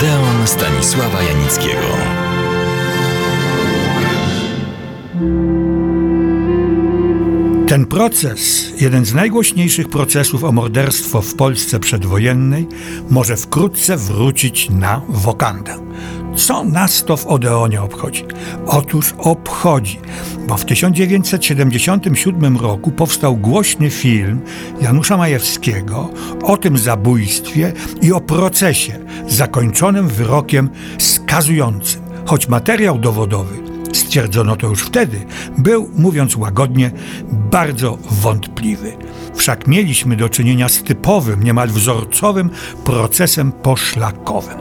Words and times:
Odeon 0.00 0.46
Stanisława 0.46 1.22
Janickiego. 1.22 2.29
Ten 7.70 7.86
proces, 7.86 8.72
jeden 8.80 9.04
z 9.04 9.14
najgłośniejszych 9.14 9.88
procesów 9.88 10.44
o 10.44 10.52
morderstwo 10.52 11.22
w 11.22 11.34
Polsce 11.34 11.80
przedwojennej, 11.80 12.68
może 13.10 13.36
wkrótce 13.36 13.96
wrócić 13.96 14.70
na 14.70 15.02
wokandę. 15.08 15.78
Co 16.36 16.64
nas 16.64 17.04
to 17.04 17.16
w 17.16 17.26
Odeonie 17.26 17.82
obchodzi? 17.82 18.24
Otóż 18.66 19.14
obchodzi, 19.18 20.00
bo 20.48 20.56
w 20.56 20.64
1977 20.64 22.56
roku 22.56 22.90
powstał 22.90 23.36
głośny 23.36 23.90
film 23.90 24.40
Janusza 24.80 25.16
Majewskiego 25.16 26.10
o 26.42 26.56
tym 26.56 26.78
zabójstwie 26.78 27.72
i 28.02 28.12
o 28.12 28.20
procesie 28.20 28.98
zakończonym 29.28 30.08
wyrokiem 30.08 30.70
skazującym, 30.98 32.02
choć 32.26 32.48
materiał 32.48 32.98
dowodowy 32.98 33.69
stwierdzono 33.92 34.56
to 34.56 34.66
już 34.66 34.82
wtedy, 34.82 35.26
był, 35.58 35.90
mówiąc 35.96 36.36
łagodnie, 36.36 36.90
bardzo 37.50 37.98
wątpliwy. 38.10 38.92
Wszak 39.34 39.66
mieliśmy 39.66 40.16
do 40.16 40.28
czynienia 40.28 40.68
z 40.68 40.82
typowym, 40.82 41.42
niemal 41.42 41.68
wzorcowym 41.68 42.50
procesem 42.84 43.52
poszlakowym. 43.52 44.58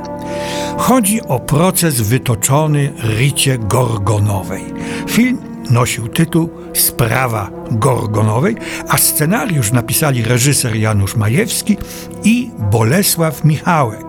Chodzi 0.77 1.21
o 1.21 1.39
proces 1.39 2.01
wytoczony 2.01 2.93
Ricie 3.03 3.57
Gorgonowej. 3.57 4.63
Film 5.07 5.48
nosił 5.69 6.07
tytuł 6.07 6.49
Sprawa 6.73 7.51
Gorgonowej, 7.71 8.55
a 8.89 8.97
scenariusz 8.97 9.71
napisali 9.71 10.23
reżyser 10.23 10.75
Janusz 10.75 11.15
Majewski 11.15 11.77
i 12.23 12.49
Bolesław 12.71 13.43
Michałek, 13.45 14.05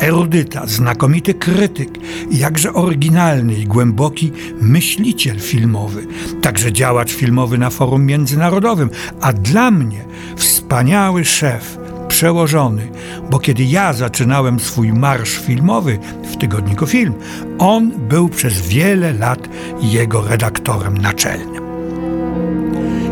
erudyta, 0.00 0.66
znakomity 0.66 1.34
krytyk, 1.34 1.90
jakże 2.30 2.72
oryginalny 2.72 3.54
i 3.54 3.64
głęboki 3.64 4.32
myśliciel 4.60 5.40
filmowy, 5.40 6.06
także 6.42 6.72
działacz 6.72 7.12
filmowy 7.12 7.58
na 7.58 7.70
forum 7.70 8.06
międzynarodowym, 8.06 8.90
a 9.20 9.32
dla 9.32 9.70
mnie 9.70 10.04
wspaniały 10.36 11.24
szef, 11.24 11.78
przełożony, 12.16 12.88
bo 13.30 13.38
kiedy 13.38 13.64
ja 13.64 13.92
zaczynałem 13.92 14.60
swój 14.60 14.92
marsz 14.92 15.38
filmowy 15.38 15.98
w 16.32 16.36
tygodniku 16.36 16.86
Film, 16.86 17.14
on 17.58 17.90
był 17.90 18.28
przez 18.28 18.68
wiele 18.68 19.12
lat 19.12 19.48
jego 19.80 20.28
redaktorem 20.28 20.98
naczelnym. 20.98 21.62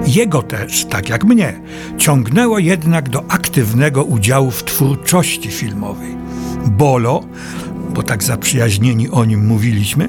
Jego 0.06 0.42
też, 0.42 0.84
tak 0.84 1.08
jak 1.08 1.24
mnie, 1.24 1.60
ciągnęło 1.98 2.58
jednak 2.58 3.08
do 3.08 3.24
aktywnego 3.28 4.04
udziału 4.04 4.50
w 4.50 4.64
twórczości 4.64 5.50
filmowej. 5.50 6.16
Bolo, 6.66 7.24
bo 7.94 8.02
tak 8.02 8.22
zaprzyjaźnieni 8.22 9.10
o 9.10 9.24
nim 9.24 9.46
mówiliśmy, 9.46 10.08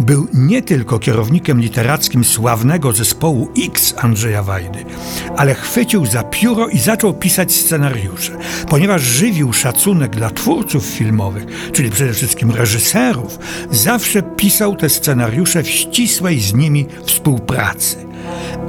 był 0.00 0.28
nie 0.34 0.62
tylko 0.62 0.98
kierownikiem 0.98 1.60
literackim 1.60 2.24
sławnego 2.24 2.92
zespołu 2.92 3.48
X 3.66 3.94
Andrzeja 3.96 4.42
Wajdy, 4.42 4.84
ale 5.36 5.54
chwycił 5.54 6.06
za 6.06 6.22
pióro 6.22 6.68
i 6.68 6.78
zaczął 6.78 7.14
pisać 7.14 7.52
scenariusze. 7.52 8.32
Ponieważ 8.68 9.02
żywił 9.02 9.52
szacunek 9.52 10.16
dla 10.16 10.30
twórców 10.30 10.84
filmowych, 10.84 11.46
czyli 11.72 11.90
przede 11.90 12.12
wszystkim 12.12 12.50
reżyserów, 12.50 13.38
zawsze 13.70 14.22
pisał 14.22 14.76
te 14.76 14.88
scenariusze 14.88 15.62
w 15.62 15.68
ścisłej 15.68 16.40
z 16.40 16.54
nimi 16.54 16.86
współpracy. 17.04 18.13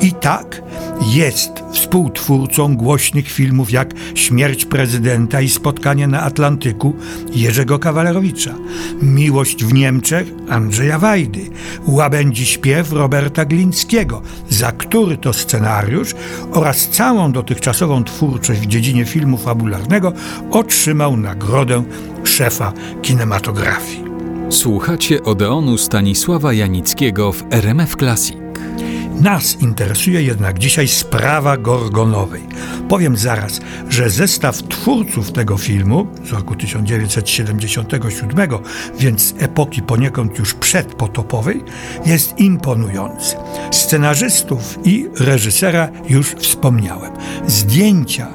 I 0.02 0.12
tak 0.12 0.62
jest 1.02 1.52
współtwórcą 1.72 2.76
głośnych 2.76 3.28
filmów 3.28 3.72
jak 3.72 3.94
Śmierć 4.16 4.66
prezydenta 4.66 5.42
i 5.42 5.50
Spotkanie 5.50 6.08
na 6.08 6.22
Atlantyku 6.22 6.94
Jerzego 7.32 7.80
Kawalerowicza, 7.80 8.56
Miłość 9.02 9.66
w 9.66 9.74
Niemczech 9.74 10.28
Andrzeja 10.50 11.00
Wajdy, 11.00 11.50
Łabędzi 11.88 12.46
śpiew 12.46 12.92
Roberta 12.92 13.46
Glińskiego, 13.46 14.22
za 14.50 14.72
który 14.72 15.18
to 15.18 15.34
scenariusz 15.34 16.16
oraz 16.52 16.90
całą 16.90 17.32
dotychczasową 17.32 18.04
twórczość 18.04 18.60
w 18.60 18.66
dziedzinie 18.66 19.06
filmu 19.06 19.38
fabularnego 19.38 20.14
otrzymał 20.52 21.18
nagrodę 21.18 21.84
szefa 22.24 22.74
kinematografii. 23.02 24.06
Słuchacie 24.50 25.24
Odeonu 25.24 25.78
Stanisława 25.78 26.54
Janickiego 26.54 27.32
w 27.32 27.44
RMF 27.52 27.96
Classic. 27.96 28.45
Nas 29.22 29.62
interesuje 29.62 30.22
jednak 30.22 30.60
dzisiaj 30.60 30.88
sprawa 30.88 31.58
Gorgonowej. 31.58 32.42
Powiem 32.90 33.18
zaraz, 33.18 33.60
że 33.90 34.10
zestaw 34.10 34.64
twórców 34.64 35.32
tego 35.32 35.58
filmu 35.58 36.08
z 36.24 36.32
roku 36.32 36.56
1977, 36.56 38.50
więc 39.00 39.36
epoki 39.40 39.82
poniekąd 39.82 40.40
już 40.40 40.54
przedpotopowej, 40.54 41.64
jest 42.06 42.40
imponujący. 42.40 43.36
Scenarzystów 43.72 44.80
i 44.84 45.08
reżysera 45.20 45.90
już 46.10 46.32
wspomniałem. 46.32 47.12
Zdjęcia 47.48 48.28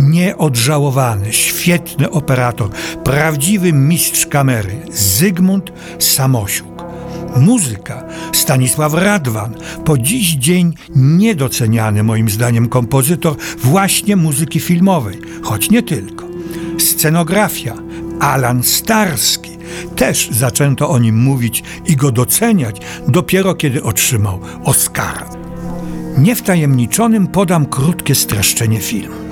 nieodżałowany, 0.00 1.32
świetny 1.32 2.10
operator, 2.10 2.70
prawdziwy 3.04 3.72
mistrz 3.72 4.26
kamery 4.26 4.82
Zygmunt 4.90 5.72
Samosiuk. 5.98 6.75
Muzyka 7.40 8.04
Stanisław 8.32 8.94
Radwan, 8.94 9.54
po 9.84 9.98
dziś 9.98 10.34
dzień 10.34 10.74
niedoceniany 10.96 12.02
moim 12.02 12.30
zdaniem 12.30 12.68
kompozytor 12.68 13.36
właśnie 13.58 14.16
muzyki 14.16 14.60
filmowej, 14.60 15.20
choć 15.42 15.70
nie 15.70 15.82
tylko. 15.82 16.26
Scenografia 16.78 17.74
Alan 18.20 18.62
Starski. 18.62 19.50
Też 19.96 20.28
zaczęto 20.30 20.88
o 20.88 20.98
nim 20.98 21.18
mówić 21.18 21.62
i 21.86 21.96
go 21.96 22.12
doceniać 22.12 22.80
dopiero 23.08 23.54
kiedy 23.54 23.82
otrzymał 23.82 24.40
Oscara. 24.64 25.30
Niewtajemniczonym 26.18 27.26
podam 27.26 27.66
krótkie 27.66 28.14
streszczenie 28.14 28.80
filmu. 28.80 29.25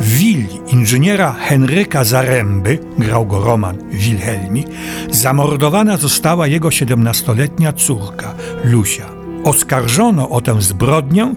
Willi 0.00 0.60
inżyniera 0.66 1.32
Henryka 1.32 2.04
Zaręby, 2.04 2.78
grał 2.98 3.26
go 3.26 3.40
Roman 3.40 3.78
Wilhelmi, 3.90 4.64
zamordowana 5.10 5.96
została 5.96 6.46
jego 6.46 6.68
17-letnia 6.68 7.72
córka 7.72 8.34
Lusia. 8.64 9.06
Oskarżono 9.44 10.28
o 10.28 10.40
tę 10.40 10.62
zbrodnię 10.62 11.34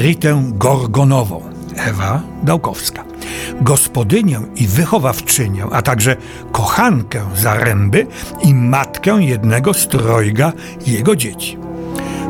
Ritę 0.00 0.42
Gorgonową, 0.48 1.42
Ewa 1.76 2.22
Dałkowska, 2.42 3.04
gospodynię 3.60 4.40
i 4.56 4.66
wychowawczynię, 4.66 5.64
a 5.72 5.82
także 5.82 6.16
kochankę 6.52 7.20
Zaręby 7.36 8.06
i 8.44 8.54
matkę 8.54 9.22
jednego 9.22 9.74
z 9.74 9.88
trojga 9.88 10.52
jego 10.86 11.16
dzieci. 11.16 11.58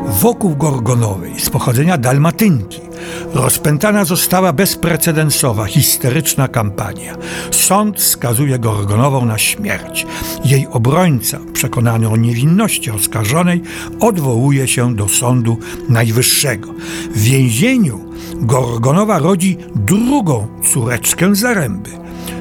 Wokół 0.07 0.55
Gorgonowej 0.55 1.39
z 1.39 1.49
pochodzenia 1.49 1.97
Dalmatynki 1.97 2.92
rozpętana 3.33 4.05
została 4.05 4.53
bezprecedensowa, 4.53 5.65
histeryczna 5.65 6.47
kampania. 6.47 7.15
Sąd 7.51 8.01
skazuje 8.01 8.59
Gorgonową 8.59 9.25
na 9.25 9.37
śmierć. 9.37 10.05
Jej 10.45 10.67
obrońca, 10.71 11.39
przekonany 11.53 12.09
o 12.09 12.17
niewinności 12.17 12.91
oskarżonej, 12.91 13.61
odwołuje 13.99 14.67
się 14.67 14.95
do 14.95 15.07
Sądu 15.07 15.57
Najwyższego. 15.89 16.73
W 17.15 17.21
więzieniu 17.21 17.99
Gorgonowa 18.35 19.19
rodzi 19.19 19.57
drugą 19.75 20.47
córeczkę 20.73 21.35
Zaręby. 21.35 21.89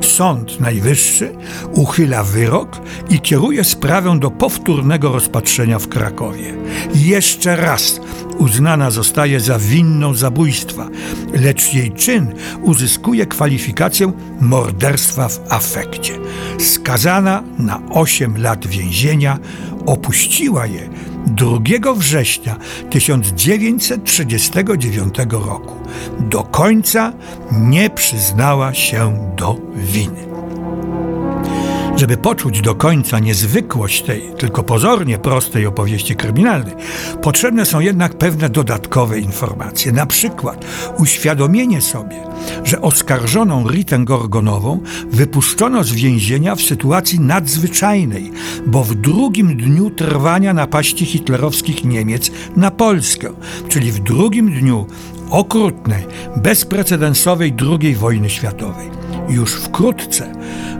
Sąd 0.01 0.61
Najwyższy 0.61 1.33
uchyla 1.73 2.25
wyrok 2.25 2.69
i 3.11 3.21
kieruje 3.21 3.65
sprawę 3.65 4.19
do 4.19 4.31
powtórnego 4.31 5.13
rozpatrzenia 5.13 5.79
w 5.79 5.89
Krakowie. 5.89 6.55
Jeszcze 6.95 7.57
raz 7.57 8.01
uznana 8.43 8.91
zostaje 8.91 9.41
za 9.41 9.59
winną 9.59 10.15
zabójstwa, 10.15 10.89
lecz 11.33 11.75
jej 11.75 11.93
czyn 11.93 12.35
uzyskuje 12.63 13.27
kwalifikację 13.27 14.13
morderstwa 14.41 15.29
w 15.29 15.53
afekcie. 15.53 16.13
Skazana 16.59 17.43
na 17.59 17.81
8 17.91 18.43
lat 18.43 18.67
więzienia, 18.67 19.39
opuściła 19.87 20.67
je 20.67 20.89
2 21.27 21.95
września 21.95 22.57
1939 22.91 25.15
roku. 25.31 25.75
Do 26.21 26.43
końca 26.43 27.13
nie 27.53 27.91
przyznała 27.91 28.75
się 28.75 29.33
do 29.37 29.57
winy. 29.75 30.32
Żeby 32.03 32.17
poczuć 32.17 32.61
do 32.61 32.75
końca 32.75 33.19
niezwykłość 33.19 34.03
tej, 34.03 34.23
tylko 34.39 34.63
pozornie 34.63 35.19
prostej 35.19 35.67
opowieści 35.67 36.17
kryminalnej, 36.17 36.75
potrzebne 37.23 37.67
są 37.67 37.81
jednak 37.81 38.19
pewne 38.19 38.49
dodatkowe 38.49 39.21
informacje. 39.21 39.93
Na 39.93 40.07
przykład 40.07 40.65
uświadomienie 40.99 41.81
sobie, 41.81 42.17
że 42.65 42.81
oskarżoną 42.81 43.69
Ritę 43.69 43.99
Gorgonową 43.99 44.81
wypuszczono 45.11 45.85
z 45.85 45.93
więzienia 45.93 46.55
w 46.55 46.63
sytuacji 46.63 47.21
nadzwyczajnej, 47.21 48.31
bo 48.67 48.85
w 48.85 48.95
drugim 48.95 49.57
dniu 49.57 49.91
trwania 49.91 50.55
napaści 50.55 51.07
hitlerowskich 51.07 51.85
Niemiec 51.85 52.31
na 52.57 52.71
Polskę, 52.71 53.33
czyli 53.69 53.93
w 53.93 53.99
drugim 53.99 54.61
dniu 54.61 54.87
okrutnej, 55.31 56.07
bezprecedensowej 56.37 57.55
II 57.81 57.95
wojny 57.95 58.31
światowej. 58.31 59.02
Już 59.33 59.55
wkrótce, 59.55 60.33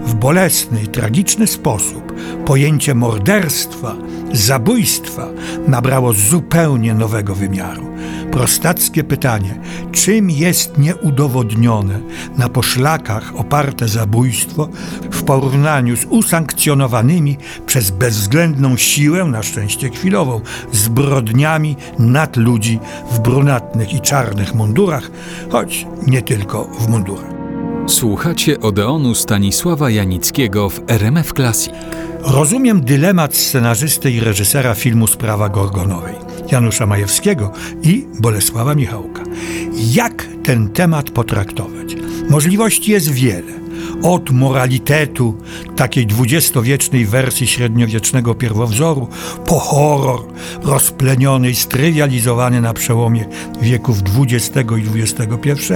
w 0.05 0.15
bolesny 0.15 0.83
i 0.83 0.89
tragiczny 0.89 1.47
sposób, 1.47 2.13
pojęcie 2.45 2.95
morderstwa, 2.95 3.97
zabójstwa 4.33 5.29
nabrało 5.69 6.13
zupełnie 6.13 6.95
nowego 6.95 7.35
wymiaru. 7.35 7.93
Prostackie 8.33 9.05
pytanie, 9.05 9.55
czym 9.93 10.31
jest 10.31 10.79
nieudowodnione 10.79 12.01
na 12.39 12.49
poszlakach 12.49 13.37
oparte 13.37 13.89
zabójstwo 13.89 14.69
w 15.11 15.23
porównaniu 15.23 15.97
z 15.97 16.05
usankcjonowanymi 16.05 17.39
przez 17.67 17.91
bezwzględną 17.91 18.77
siłę, 18.77 19.25
na 19.25 19.43
szczęście 19.43 19.91
chwilową, 19.91 20.41
zbrodniami 20.73 21.77
nad 21.99 22.37
ludzi 22.37 22.81
w 23.11 23.19
brunatnych 23.19 23.95
i 23.95 24.01
czarnych 24.01 24.55
mundurach, 24.55 25.11
choć 25.51 25.87
nie 26.07 26.23
tylko 26.23 26.65
w 26.65 26.89
mundurach. 26.89 27.32
Słuchacie 27.87 28.61
Odeonu 28.61 29.15
Stanisława 29.15 29.91
Janickiego 29.91 30.71
w 30.71 30.81
RMF 30.89 31.33
Classic. 31.33 31.73
Rozumiem 32.21 32.81
dylemat 32.81 33.37
scenarzysty 33.37 34.11
i 34.11 34.21
reżysera 34.21 34.75
filmu 34.75 35.07
Sprawa 35.07 35.49
Gorgonowej, 35.49 36.15
Janusza 36.53 36.87
Majewskiego 36.87 37.53
i 37.83 38.07
Bolesława 38.21 38.75
Michałka. 38.75 39.23
Jak 39.93 40.27
ten 40.45 40.69
temat 40.69 41.11
potraktować? 41.11 41.97
Możliwości 42.31 42.93
jest 42.93 43.11
wiele. 43.11 43.53
Od 44.03 44.31
moralitetu, 44.31 45.35
takiej 45.77 46.07
dwudziestowiecznej 46.07 47.07
wersji 47.07 47.47
średniowiecznego 47.47 48.35
pierwowzoru, 48.35 49.09
po 49.47 49.59
horror 49.59 50.21
i 51.51 51.55
strywializowany 51.55 52.61
na 52.61 52.75
przełomie 52.75 53.25
wieków 53.63 53.99
XX 54.19 54.71
i 54.79 55.01
XXI. 55.01 55.73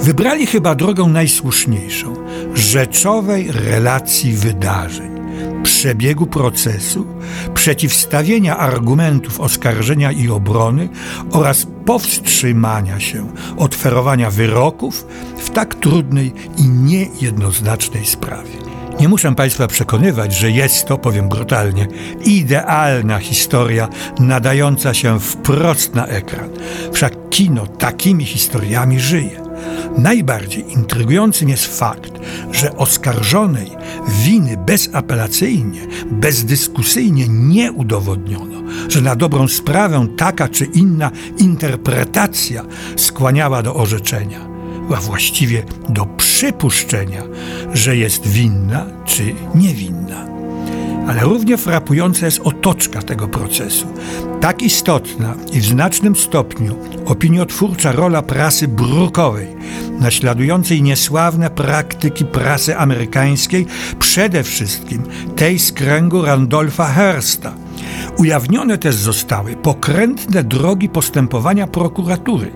Wybrali 0.00 0.46
chyba 0.46 0.74
drogę 0.74 1.04
najsłuszniejszą 1.04 2.14
rzeczowej 2.54 3.52
relacji 3.52 4.32
wydarzeń 4.32 5.14
przebiegu 5.62 6.26
procesu, 6.26 7.06
przeciwstawienia 7.54 8.56
argumentów 8.56 9.40
oskarżenia 9.40 10.12
i 10.12 10.28
obrony 10.28 10.88
oraz 11.30 11.66
powstrzymania 11.84 13.00
się 13.00 13.26
od 13.56 13.74
ferowania 13.74 14.30
wyroków 14.30 15.06
w 15.38 15.50
tak 15.50 15.74
trudnej 15.74 16.32
i 16.58 16.68
niejednoznacznej 16.68 18.06
sprawie. 18.06 18.50
Nie 19.00 19.08
muszę 19.08 19.34
Państwa 19.34 19.66
przekonywać, 19.66 20.34
że 20.34 20.50
jest 20.50 20.86
to, 20.86 20.98
powiem 20.98 21.28
brutalnie, 21.28 21.86
idealna 22.24 23.18
historia 23.18 23.88
nadająca 24.18 24.94
się 24.94 25.20
wprost 25.20 25.94
na 25.94 26.06
ekran. 26.06 26.50
Wszak 26.92 27.12
kino 27.30 27.66
takimi 27.66 28.24
historiami 28.24 29.00
żyje. 29.00 29.43
Najbardziej 29.98 30.72
intrygującym 30.72 31.48
jest 31.48 31.78
fakt, 31.78 32.12
że 32.52 32.76
oskarżonej 32.76 33.70
winy 34.08 34.56
bezapelacyjnie, 34.56 35.80
bezdyskusyjnie 36.10 37.28
nie 37.28 37.72
udowodniono, 37.72 38.62
że 38.88 39.00
na 39.00 39.16
dobrą 39.16 39.48
sprawę 39.48 40.06
taka 40.16 40.48
czy 40.48 40.64
inna 40.64 41.10
interpretacja 41.38 42.64
skłaniała 42.96 43.62
do 43.62 43.74
orzeczenia, 43.74 44.48
a 44.96 45.00
właściwie 45.00 45.62
do 45.88 46.06
przypuszczenia, 46.06 47.22
że 47.74 47.96
jest 47.96 48.26
winna 48.26 48.86
czy 49.04 49.34
niewinna. 49.54 50.33
Ale 51.08 51.20
równie 51.20 51.56
frapująca 51.56 52.26
jest 52.26 52.40
otoczka 52.40 53.02
tego 53.02 53.28
procesu. 53.28 53.86
Tak 54.40 54.62
istotna 54.62 55.34
i 55.52 55.60
w 55.60 55.64
znacznym 55.64 56.16
stopniu 56.16 56.76
opiniotwórcza 57.06 57.92
rola 57.92 58.22
prasy 58.22 58.68
brukowej, 58.68 59.46
naśladującej 60.00 60.82
niesławne 60.82 61.50
praktyki 61.50 62.24
prasy 62.24 62.76
amerykańskiej, 62.76 63.66
przede 63.98 64.42
wszystkim 64.42 65.02
tej 65.36 65.58
z 65.58 65.72
kręgu 65.72 66.22
Randolpha 66.22 66.86
Hearsta. 66.86 67.52
Ujawnione 68.18 68.78
też 68.78 68.94
zostały 68.94 69.56
pokrętne 69.56 70.44
drogi 70.44 70.88
postępowania 70.88 71.66
prokuratury, 71.66 72.50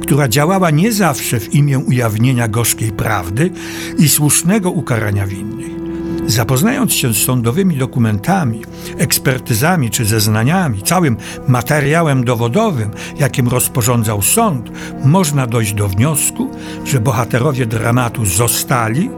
która 0.00 0.28
działała 0.28 0.70
nie 0.70 0.92
zawsze 0.92 1.40
w 1.40 1.54
imię 1.54 1.78
ujawnienia 1.78 2.48
gorzkiej 2.48 2.92
prawdy 2.92 3.50
i 3.98 4.08
słusznego 4.08 4.70
ukarania 4.70 5.26
winnych. 5.26 5.81
Zapoznając 6.26 6.92
się 6.92 7.14
z 7.14 7.24
sądowymi 7.24 7.76
dokumentami, 7.76 8.62
ekspertyzami 8.98 9.90
czy 9.90 10.04
zeznaniami, 10.04 10.82
całym 10.82 11.16
materiałem 11.48 12.24
dowodowym, 12.24 12.90
jakim 13.18 13.48
rozporządzał 13.48 14.22
sąd, 14.22 14.70
można 15.04 15.46
dojść 15.46 15.72
do 15.74 15.88
wniosku, 15.88 16.50
że 16.84 17.00
bohaterowie 17.00 17.66
dramatu 17.66 18.26
zostali, 18.26 19.10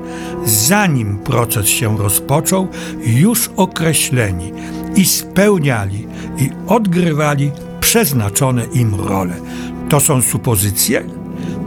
zanim 0.45 1.19
proces 1.19 1.67
się 1.67 1.99
rozpoczął, 1.99 2.69
już 3.07 3.51
określeni 3.57 4.53
i 4.97 5.05
spełniali 5.05 6.07
i 6.39 6.51
odgrywali 6.67 7.51
przeznaczone 7.81 8.65
im 8.65 8.95
role. 8.95 9.35
To 9.89 10.01
są 10.01 10.23
supozycje? 10.23 11.05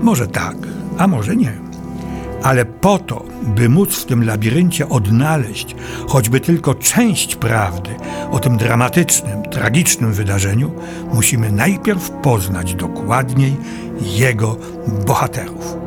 Może 0.03 0.27
tak, 0.27 0.55
a 0.97 1.07
może 1.07 1.35
nie 1.35 1.66
ale 2.47 2.65
po 2.65 2.99
to, 2.99 3.23
by 3.55 3.69
móc 3.69 3.95
w 3.95 4.05
tym 4.05 4.25
labiryncie 4.25 4.89
odnaleźć 4.89 5.75
choćby 6.07 6.39
tylko 6.39 6.75
część 6.75 7.35
prawdy 7.35 7.89
o 8.31 8.39
tym 8.39 8.57
dramatycznym, 8.57 9.43
tragicznym 9.43 10.13
wydarzeniu, 10.13 10.71
musimy 11.13 11.51
najpierw 11.51 12.09
poznać 12.09 12.75
dokładniej 12.75 13.57
jego 14.01 14.57
bohaterów. 15.05 15.77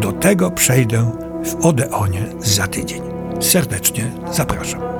Do 0.00 0.12
tego 0.12 0.50
przejdę 0.50 1.10
w 1.44 1.66
Odeonie 1.66 2.24
za 2.40 2.66
tydzień. 2.66 3.02
Serdecznie 3.40 4.10
zapraszam. 4.32 4.91